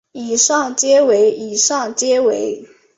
[0.13, 2.67] 以上皆为以上皆为